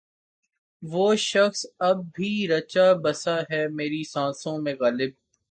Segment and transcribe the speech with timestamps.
[0.83, 5.11] وہ شخص اب بھی رچا بسا ہے میری سانسوں میں غالب